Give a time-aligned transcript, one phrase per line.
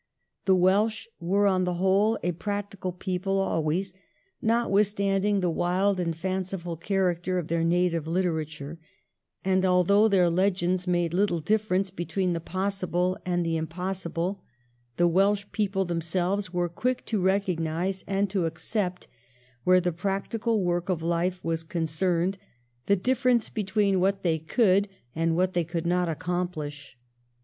[0.45, 3.93] The Welsh were on the whole a practical people always,
[4.41, 8.79] notwithstanding the wild and fanciful character of their native hterature;
[9.45, 14.41] and although their legends made little difference between the possible and the impossible
[14.97, 19.07] the Welsh people themselves were quick to recognise and to accept,
[19.65, 22.37] where the practical work of life was con cerned,
[22.87, 26.97] the difference between what they could and what they could not accomplish.